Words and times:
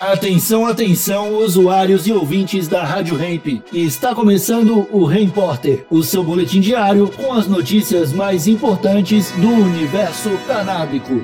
Atenção, 0.00 0.64
atenção, 0.64 1.36
usuários 1.36 2.06
e 2.06 2.12
ouvintes 2.12 2.66
da 2.66 2.82
Rádio 2.82 3.22
Hemp. 3.22 3.62
Está 3.70 4.14
começando 4.14 4.88
o 4.90 5.04
Repórter, 5.04 5.84
o 5.90 6.02
seu 6.02 6.24
boletim 6.24 6.58
diário 6.58 7.06
com 7.10 7.34
as 7.34 7.46
notícias 7.46 8.10
mais 8.10 8.46
importantes 8.46 9.30
do 9.32 9.46
universo 9.46 10.30
canábico. 10.46 11.22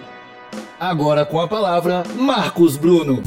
Agora 0.78 1.24
com 1.24 1.40
a 1.40 1.48
palavra, 1.48 2.02
Marcos 2.18 2.76
Bruno. 2.76 3.22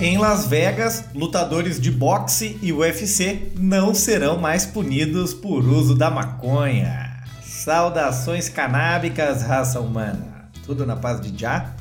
Em 0.00 0.16
Las 0.16 0.46
Vegas, 0.46 1.04
lutadores 1.14 1.78
de 1.78 1.90
boxe 1.90 2.58
e 2.62 2.72
UFC 2.72 3.52
não 3.58 3.92
serão 3.92 4.38
mais 4.38 4.64
punidos 4.64 5.34
por 5.34 5.62
uso 5.68 5.94
da 5.94 6.10
maconha. 6.10 7.20
Saudações 7.42 8.48
canábicas, 8.48 9.42
raça 9.42 9.78
humana 9.78 10.37
tudo 10.68 10.84
na 10.84 10.96
paz 10.96 11.18
de 11.18 11.32
já. 11.34 11.74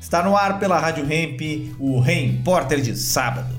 Está 0.00 0.22
no 0.22 0.36
ar 0.36 0.60
pela 0.60 0.78
Rádio 0.78 1.04
Hemp, 1.12 1.74
o 1.80 1.98
Repórter 1.98 2.80
de 2.80 2.96
sábado. 2.96 3.58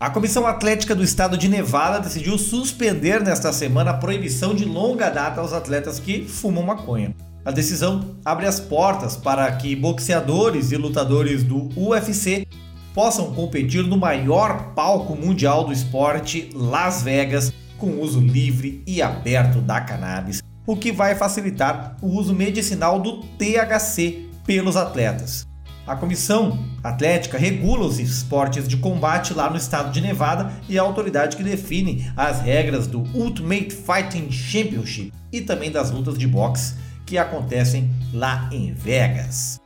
A 0.00 0.08
Comissão 0.08 0.46
Atlética 0.46 0.94
do 0.94 1.04
Estado 1.04 1.36
de 1.36 1.46
Nevada 1.46 2.00
decidiu 2.00 2.38
suspender 2.38 3.22
nesta 3.22 3.52
semana 3.52 3.90
a 3.90 3.94
proibição 3.94 4.54
de 4.54 4.64
longa 4.64 5.10
data 5.10 5.42
aos 5.42 5.52
atletas 5.52 6.00
que 6.00 6.24
fumam 6.24 6.64
maconha. 6.64 7.14
A 7.44 7.50
decisão 7.50 8.16
abre 8.24 8.46
as 8.46 8.58
portas 8.58 9.14
para 9.14 9.50
que 9.52 9.76
boxeadores 9.76 10.72
e 10.72 10.76
lutadores 10.76 11.44
do 11.44 11.68
UFC 11.78 12.46
possam 12.94 13.34
competir 13.34 13.84
no 13.84 13.98
maior 13.98 14.72
palco 14.74 15.14
mundial 15.14 15.64
do 15.64 15.72
esporte, 15.72 16.50
Las 16.54 17.02
Vegas, 17.02 17.52
com 17.76 18.00
uso 18.00 18.20
livre 18.20 18.82
e 18.86 19.02
aberto 19.02 19.60
da 19.60 19.82
cannabis, 19.82 20.42
o 20.66 20.76
que 20.76 20.90
vai 20.90 21.14
facilitar 21.14 21.96
o 22.02 22.08
uso 22.08 22.34
medicinal 22.34 23.00
do 23.00 23.22
THC 23.38 24.26
pelos 24.44 24.76
atletas. 24.76 25.46
A 25.86 25.94
Comissão 25.94 26.58
Atlética 26.82 27.38
regula 27.38 27.86
os 27.86 28.00
esportes 28.00 28.66
de 28.66 28.76
combate 28.76 29.32
lá 29.32 29.48
no 29.48 29.56
estado 29.56 29.92
de 29.92 30.00
Nevada 30.00 30.52
e 30.68 30.76
é 30.76 30.80
a 30.80 30.82
autoridade 30.82 31.36
que 31.36 31.44
define 31.44 32.10
as 32.16 32.40
regras 32.40 32.88
do 32.88 33.04
Ultimate 33.14 33.70
Fighting 33.70 34.30
Championship 34.30 35.12
e 35.32 35.40
também 35.40 35.70
das 35.70 35.92
lutas 35.92 36.18
de 36.18 36.26
boxe 36.26 36.74
que 37.04 37.16
acontecem 37.16 37.88
lá 38.12 38.50
em 38.52 38.72
Vegas. 38.72 39.60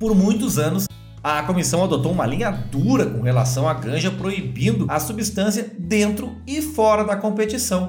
Por 0.00 0.16
muitos 0.16 0.58
anos, 0.58 0.86
a 1.22 1.42
comissão 1.44 1.82
adotou 1.84 2.10
uma 2.12 2.26
linha 2.26 2.50
dura 2.50 3.06
com 3.06 3.22
relação 3.22 3.68
à 3.68 3.74
ganja, 3.74 4.10
proibindo 4.10 4.86
a 4.88 4.98
substância 4.98 5.72
dentro 5.78 6.36
e 6.46 6.60
fora 6.60 7.04
da 7.04 7.16
competição. 7.16 7.88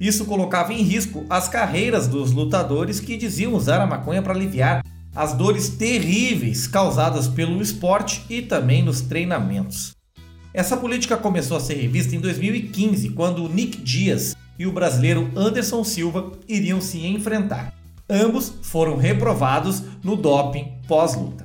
Isso 0.00 0.24
colocava 0.24 0.72
em 0.72 0.82
risco 0.82 1.26
as 1.28 1.48
carreiras 1.48 2.06
dos 2.06 2.32
lutadores 2.32 3.00
que 3.00 3.16
diziam 3.16 3.54
usar 3.54 3.80
a 3.80 3.86
maconha 3.86 4.22
para 4.22 4.32
aliviar 4.32 4.84
as 5.14 5.32
dores 5.32 5.68
terríveis 5.70 6.68
causadas 6.68 7.26
pelo 7.26 7.60
esporte 7.60 8.24
e 8.30 8.42
também 8.42 8.82
nos 8.82 9.00
treinamentos. 9.00 9.96
Essa 10.54 10.76
política 10.76 11.16
começou 11.16 11.56
a 11.56 11.60
ser 11.60 11.74
revista 11.74 12.14
em 12.14 12.20
2015, 12.20 13.10
quando 13.10 13.48
Nick 13.48 13.80
Dias 13.80 14.36
e 14.58 14.66
o 14.66 14.72
brasileiro 14.72 15.30
Anderson 15.36 15.84
Silva 15.84 16.32
iriam 16.48 16.80
se 16.80 17.04
enfrentar. 17.06 17.72
Ambos 18.08 18.54
foram 18.62 18.96
reprovados 18.96 19.82
no 20.02 20.16
doping 20.16 20.78
pós-luta. 20.86 21.44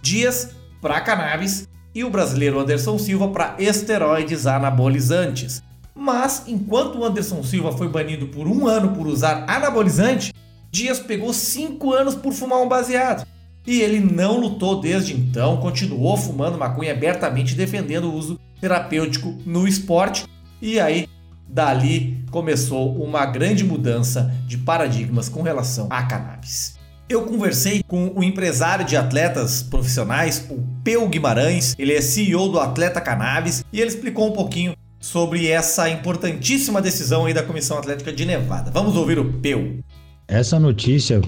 Dias 0.00 0.50
para 0.80 1.00
cannabis 1.00 1.68
e 1.94 2.04
o 2.04 2.10
brasileiro 2.10 2.58
Anderson 2.60 2.98
Silva 2.98 3.28
para 3.28 3.56
esteroides 3.58 4.46
anabolizantes, 4.46 5.62
mas 5.98 6.44
enquanto 6.46 6.98
o 6.98 7.04
Anderson 7.04 7.42
Silva 7.42 7.72
foi 7.72 7.88
banido 7.88 8.28
por 8.28 8.46
um 8.46 8.68
ano 8.68 8.94
por 8.94 9.08
usar 9.08 9.44
anabolizante, 9.48 10.32
Dias 10.70 11.00
pegou 11.00 11.32
cinco 11.32 11.92
anos 11.92 12.14
por 12.14 12.32
fumar 12.32 12.60
um 12.60 12.68
baseado. 12.68 13.26
E 13.66 13.80
ele 13.80 13.98
não 13.98 14.38
lutou 14.38 14.80
desde 14.80 15.14
então, 15.14 15.56
continuou 15.56 16.16
fumando 16.16 16.56
maconha 16.56 16.92
abertamente, 16.92 17.54
defendendo 17.54 18.04
o 18.04 18.14
uso 18.14 18.38
terapêutico 18.60 19.36
no 19.44 19.66
esporte. 19.66 20.24
E 20.62 20.78
aí, 20.78 21.08
dali 21.48 22.24
começou 22.30 22.94
uma 23.02 23.26
grande 23.26 23.64
mudança 23.64 24.32
de 24.46 24.56
paradigmas 24.56 25.28
com 25.28 25.42
relação 25.42 25.88
à 25.90 26.04
cannabis. 26.04 26.78
Eu 27.08 27.24
conversei 27.24 27.82
com 27.82 28.12
o 28.14 28.22
empresário 28.22 28.84
de 28.84 28.96
atletas 28.96 29.62
profissionais, 29.62 30.46
o 30.50 30.62
Peu 30.84 31.08
Guimarães, 31.08 31.74
ele 31.78 31.94
é 31.94 32.00
CEO 32.00 32.50
do 32.50 32.60
Atleta 32.60 33.00
Cannabis, 33.00 33.64
e 33.72 33.80
ele 33.80 33.88
explicou 33.88 34.28
um 34.28 34.32
pouquinho 34.32 34.74
sobre 35.00 35.46
essa 35.46 35.88
importantíssima 35.88 36.82
decisão 36.82 37.26
aí 37.26 37.34
da 37.34 37.42
Comissão 37.42 37.78
Atlética 37.78 38.12
de 38.12 38.24
Nevada. 38.24 38.70
Vamos 38.70 38.96
ouvir 38.96 39.18
o 39.18 39.24
Peu. 39.24 39.78
Essa 40.26 40.58
notícia 40.58 41.20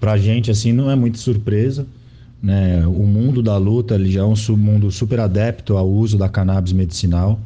pra 0.00 0.16
gente 0.16 0.50
assim 0.50 0.72
não 0.72 0.90
é 0.90 0.94
muito 0.94 1.18
surpresa, 1.18 1.86
né? 2.42 2.86
O 2.86 3.04
mundo 3.04 3.42
da 3.42 3.56
luta 3.56 3.94
ele 3.94 4.10
já 4.10 4.20
é 4.20 4.24
um 4.24 4.34
mundo 4.56 4.90
super 4.90 5.20
adepto 5.20 5.76
ao 5.76 5.88
uso 5.88 6.16
da 6.16 6.28
cannabis 6.28 6.72
medicinal. 6.72 7.40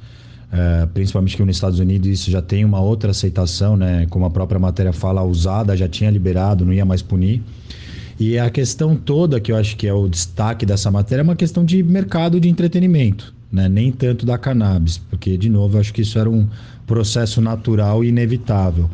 É, 0.51 0.87
principalmente 0.87 1.37
que 1.37 1.45
nos 1.45 1.57
Estados 1.57 1.79
Unidos 1.79 2.09
isso 2.09 2.31
já 2.31 2.41
tem 2.41 2.65
uma 2.65 2.81
outra 2.81 3.11
aceitação, 3.11 3.77
né? 3.77 4.07
Como 4.09 4.25
a 4.25 4.31
própria 4.31 4.59
matéria 4.59 4.93
fala, 4.93 5.21
a 5.21 5.25
usada 5.25 5.77
já 5.77 5.89
tinha 5.89 6.11
liberado, 6.11 6.65
não 6.65 6.73
ia 6.73 6.85
mais 6.85 7.03
punir. 7.03 7.43
E 8.19 8.39
a 8.39 8.51
questão 8.51 8.97
toda 8.97 9.41
que 9.41 9.53
eu 9.53 9.57
acho 9.57 9.77
que 9.77 9.87
é 9.87 9.93
o 9.93 10.09
destaque 10.09 10.67
dessa 10.67 10.91
matéria 10.91 11.23
é 11.23 11.25
uma 11.25 11.37
questão 11.37 11.65
de 11.65 11.83
mercado 11.83 12.41
de 12.41 12.49
entretenimento 12.49 13.33
né? 13.51 13.69
nem 13.69 13.91
tanto 13.91 14.27
da 14.27 14.39
cannabis, 14.39 14.99
porque, 14.99 15.37
de 15.37 15.49
novo, 15.49 15.77
eu 15.77 15.81
acho 15.81 15.93
que 15.93 16.03
isso 16.03 16.19
era 16.19 16.29
um 16.29 16.47
processo 16.87 17.41
natural 17.41 18.05
e 18.05 18.09
inevitável. 18.09 18.89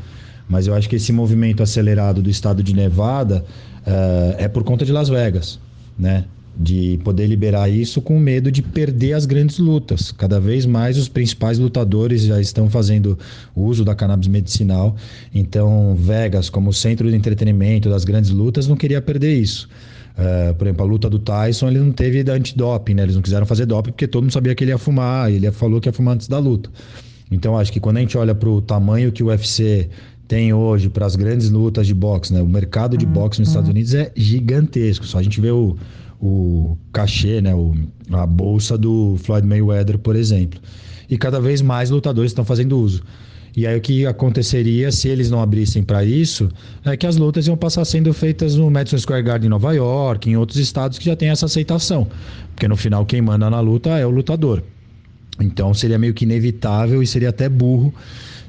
Mas 0.48 0.66
eu 0.66 0.74
acho 0.74 0.88
que 0.88 0.96
esse 0.96 1.12
movimento 1.12 1.62
acelerado 1.62 2.22
do 2.22 2.30
estado 2.30 2.62
de 2.62 2.74
Nevada 2.74 3.44
uh, 3.86 4.34
é 4.38 4.46
por 4.46 4.62
conta 4.62 4.84
de 4.84 4.92
Las 4.92 5.08
Vegas, 5.08 5.58
né? 5.98 6.24
De 6.56 6.98
poder 7.02 7.26
liberar 7.26 7.68
isso 7.68 8.00
com 8.00 8.18
medo 8.18 8.50
de 8.50 8.62
perder 8.62 9.14
as 9.14 9.26
grandes 9.26 9.58
lutas. 9.58 10.12
Cada 10.12 10.38
vez 10.38 10.64
mais 10.64 10.96
os 10.96 11.08
principais 11.08 11.58
lutadores 11.58 12.22
já 12.22 12.40
estão 12.40 12.70
fazendo 12.70 13.18
uso 13.56 13.84
da 13.84 13.94
cannabis 13.94 14.28
medicinal. 14.28 14.94
Então, 15.34 15.96
Vegas, 15.98 16.48
como 16.48 16.72
centro 16.72 17.10
de 17.10 17.16
entretenimento 17.16 17.88
das 17.88 18.04
grandes 18.04 18.30
lutas, 18.30 18.68
não 18.68 18.76
queria 18.76 19.02
perder 19.02 19.34
isso. 19.34 19.68
Uh, 20.16 20.54
por 20.54 20.66
exemplo, 20.66 20.84
a 20.84 20.88
luta 20.88 21.10
do 21.10 21.18
Tyson, 21.18 21.68
ele 21.68 21.80
não 21.80 21.90
teve 21.90 22.20
antidoping, 22.30 22.94
né? 22.94 23.02
Eles 23.02 23.16
não 23.16 23.22
quiseram 23.22 23.44
fazer 23.44 23.66
doping 23.66 23.90
porque 23.90 24.06
todo 24.06 24.22
mundo 24.22 24.32
sabia 24.32 24.54
que 24.54 24.62
ele 24.62 24.70
ia 24.70 24.78
fumar, 24.78 25.30
ele 25.32 25.50
falou 25.50 25.80
que 25.80 25.88
ia 25.88 25.92
fumar 25.92 26.14
antes 26.14 26.28
da 26.28 26.38
luta. 26.38 26.70
Então, 27.32 27.58
acho 27.58 27.72
que 27.72 27.80
quando 27.80 27.96
a 27.96 28.00
gente 28.00 28.16
olha 28.16 28.32
para 28.32 28.48
o 28.48 28.62
tamanho 28.62 29.10
que 29.10 29.24
o 29.24 29.26
UFC 29.26 29.88
tem 30.28 30.52
hoje 30.52 30.88
para 30.88 31.04
as 31.04 31.16
grandes 31.16 31.50
lutas 31.50 31.86
de 31.86 31.94
boxe, 31.94 32.32
né? 32.32 32.40
O 32.40 32.46
mercado 32.46 32.96
de 32.96 33.04
boxe 33.04 33.40
nos 33.40 33.48
Estados 33.48 33.68
Unidos 33.68 33.92
é 33.92 34.12
gigantesco. 34.14 35.04
Só 35.04 35.18
a 35.18 35.22
gente 35.22 35.40
vê 35.40 35.50
o, 35.50 35.76
o 36.28 36.78
cachê, 36.92 37.40
né? 37.40 37.54
O, 37.54 37.74
a 38.10 38.26
bolsa 38.26 38.78
do 38.78 39.16
Floyd 39.18 39.46
Mayweather, 39.46 39.98
por 39.98 40.16
exemplo. 40.16 40.60
E 41.08 41.18
cada 41.18 41.40
vez 41.40 41.60
mais 41.60 41.90
lutadores 41.90 42.30
estão 42.30 42.44
fazendo 42.44 42.78
uso. 42.78 43.02
E 43.56 43.66
aí 43.66 43.78
o 43.78 43.80
que 43.80 44.04
aconteceria 44.04 44.90
se 44.90 45.08
eles 45.08 45.30
não 45.30 45.40
abrissem 45.40 45.82
para 45.82 46.04
isso 46.04 46.48
é 46.84 46.96
que 46.96 47.06
as 47.06 47.16
lutas 47.16 47.46
iam 47.46 47.56
passar 47.56 47.84
sendo 47.84 48.12
feitas 48.12 48.56
no 48.56 48.68
Madison 48.68 48.98
Square 48.98 49.22
Garden 49.22 49.46
em 49.46 49.50
Nova 49.50 49.72
York, 49.72 50.28
em 50.28 50.36
outros 50.36 50.58
estados 50.58 50.98
que 50.98 51.04
já 51.04 51.14
tem 51.14 51.28
essa 51.28 51.46
aceitação. 51.46 52.08
Porque 52.52 52.66
no 52.66 52.76
final 52.76 53.06
quem 53.06 53.22
manda 53.22 53.48
na 53.48 53.60
luta 53.60 53.90
é 53.90 54.04
o 54.04 54.10
lutador. 54.10 54.62
Então 55.38 55.72
seria 55.72 55.98
meio 55.98 56.14
que 56.14 56.24
inevitável 56.24 57.00
e 57.02 57.06
seria 57.06 57.28
até 57.28 57.48
burro 57.48 57.94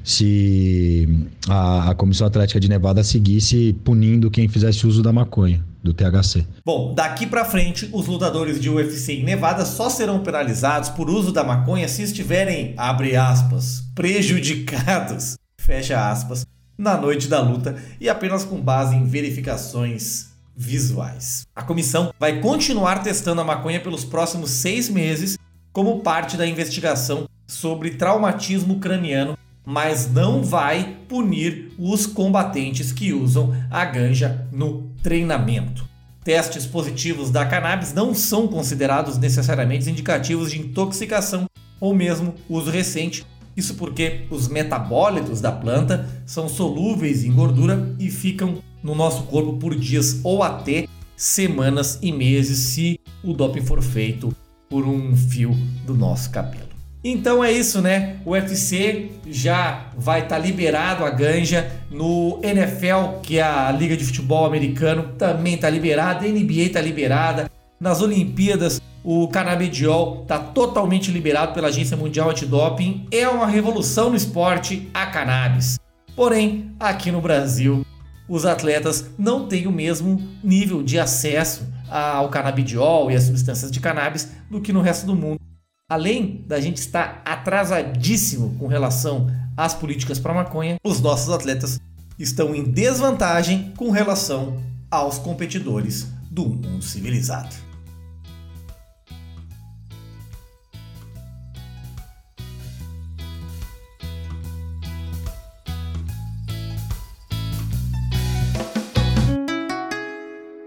se 0.02 1.08
a, 1.48 1.90
a 1.90 1.94
Comissão 1.94 2.26
Atlética 2.26 2.58
de 2.58 2.68
Nevada 2.68 3.04
seguisse 3.04 3.76
punindo 3.84 4.30
quem 4.30 4.48
fizesse 4.48 4.86
uso 4.86 5.02
da 5.02 5.12
maconha 5.12 5.64
do 5.86 5.94
THC. 5.94 6.44
Bom, 6.64 6.94
daqui 6.94 7.26
para 7.26 7.44
frente, 7.44 7.88
os 7.92 8.06
lutadores 8.06 8.60
de 8.60 8.68
UFC 8.68 9.14
em 9.14 9.24
Nevada 9.24 9.64
só 9.64 9.88
serão 9.88 10.20
penalizados 10.20 10.88
por 10.90 11.08
uso 11.08 11.32
da 11.32 11.44
maconha 11.44 11.88
se 11.88 12.02
estiverem, 12.02 12.74
abre 12.76 13.16
aspas, 13.16 13.84
prejudicados, 13.94 15.36
fecha 15.58 16.10
aspas, 16.10 16.44
na 16.76 16.96
noite 16.96 17.28
da 17.28 17.40
luta 17.40 17.76
e 18.00 18.08
apenas 18.08 18.44
com 18.44 18.60
base 18.60 18.94
em 18.94 19.04
verificações 19.04 20.30
visuais. 20.56 21.46
A 21.54 21.62
comissão 21.62 22.12
vai 22.18 22.40
continuar 22.40 23.02
testando 23.02 23.40
a 23.40 23.44
maconha 23.44 23.80
pelos 23.80 24.04
próximos 24.04 24.50
seis 24.50 24.88
meses 24.88 25.38
como 25.72 26.00
parte 26.00 26.36
da 26.36 26.46
investigação 26.46 27.28
sobre 27.46 27.90
traumatismo 27.90 28.78
craniano, 28.78 29.38
mas 29.64 30.10
não 30.10 30.42
vai 30.42 30.96
punir 31.08 31.72
os 31.78 32.06
combatentes 32.06 32.92
que 32.92 33.12
usam 33.12 33.54
a 33.70 33.84
ganja 33.84 34.46
no 34.50 34.85
treinamento. 35.02 35.86
Testes 36.24 36.66
positivos 36.66 37.30
da 37.30 37.46
cannabis 37.46 37.92
não 37.92 38.14
são 38.14 38.48
considerados 38.48 39.16
necessariamente 39.16 39.88
indicativos 39.88 40.50
de 40.50 40.58
intoxicação 40.58 41.46
ou 41.80 41.94
mesmo 41.94 42.34
uso 42.48 42.70
recente. 42.70 43.24
Isso 43.56 43.74
porque 43.74 44.26
os 44.30 44.48
metabólitos 44.48 45.40
da 45.40 45.52
planta 45.52 46.08
são 46.26 46.48
solúveis 46.48 47.24
em 47.24 47.32
gordura 47.32 47.94
e 47.98 48.10
ficam 48.10 48.62
no 48.82 48.94
nosso 48.94 49.22
corpo 49.24 49.54
por 49.54 49.74
dias 49.74 50.20
ou 50.22 50.42
até 50.42 50.86
semanas 51.16 51.98
e 52.02 52.12
meses 52.12 52.58
se 52.58 53.00
o 53.24 53.32
doping 53.32 53.64
for 53.64 53.82
feito 53.82 54.34
por 54.68 54.86
um 54.86 55.16
fio 55.16 55.52
do 55.86 55.94
nosso 55.94 56.30
cabelo. 56.30 56.75
Então 57.08 57.44
é 57.44 57.52
isso, 57.52 57.80
né? 57.80 58.16
O 58.24 58.32
UFC 58.32 59.12
já 59.28 59.90
vai 59.96 60.22
estar 60.24 60.40
tá 60.40 60.42
liberado 60.42 61.04
a 61.04 61.10
ganja. 61.10 61.70
No 61.88 62.40
NFL, 62.42 63.20
que 63.22 63.38
é 63.38 63.42
a 63.42 63.70
Liga 63.70 63.96
de 63.96 64.04
Futebol 64.04 64.44
Americano, 64.44 65.10
também 65.16 65.54
está 65.54 65.70
liberada. 65.70 66.26
A 66.26 66.28
NBA 66.28 66.62
está 66.62 66.80
liberada. 66.80 67.48
Nas 67.78 68.02
Olimpíadas, 68.02 68.80
o 69.04 69.28
canabidiol 69.28 70.22
está 70.22 70.36
totalmente 70.36 71.12
liberado 71.12 71.54
pela 71.54 71.68
Agência 71.68 71.96
Mundial 71.96 72.30
Antidoping. 72.30 73.06
É 73.12 73.28
uma 73.28 73.46
revolução 73.46 74.10
no 74.10 74.16
esporte 74.16 74.90
a 74.92 75.06
cannabis. 75.06 75.78
Porém, 76.16 76.72
aqui 76.80 77.12
no 77.12 77.20
Brasil, 77.20 77.86
os 78.28 78.44
atletas 78.44 79.12
não 79.16 79.46
têm 79.46 79.68
o 79.68 79.72
mesmo 79.72 80.20
nível 80.42 80.82
de 80.82 80.98
acesso 80.98 81.68
ao 81.88 82.28
canabidiol 82.30 83.12
e 83.12 83.14
às 83.14 83.22
substâncias 83.22 83.70
de 83.70 83.78
cannabis 83.78 84.28
do 84.50 84.60
que 84.60 84.72
no 84.72 84.80
resto 84.80 85.06
do 85.06 85.14
mundo. 85.14 85.45
Além 85.88 86.44
da 86.48 86.60
gente 86.60 86.78
estar 86.78 87.22
atrasadíssimo 87.24 88.58
com 88.58 88.66
relação 88.66 89.28
às 89.56 89.72
políticas 89.72 90.18
para 90.18 90.34
maconha, 90.34 90.78
os 90.84 91.00
nossos 91.00 91.32
atletas 91.32 91.78
estão 92.18 92.52
em 92.56 92.64
desvantagem 92.64 93.72
com 93.76 93.92
relação 93.92 94.60
aos 94.90 95.16
competidores 95.16 96.08
do 96.28 96.44
mundo 96.44 96.82
civilizado. 96.82 97.54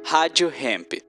Rádio 0.06 0.50
Hemp. 0.50 1.09